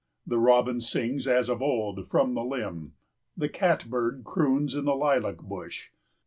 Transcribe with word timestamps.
The 0.25 0.39
robin 0.39 0.81
sings, 0.81 1.27
as 1.27 1.47
of 1.47 1.61
old, 1.61 2.09
from 2.09 2.33
the 2.33 2.43
limb! 2.43 2.93
The 3.37 3.49
catbird 3.49 4.23
croons 4.23 4.73
in 4.73 4.85
the 4.85 4.95
lilac 4.95 5.37
bush! 5.37 5.91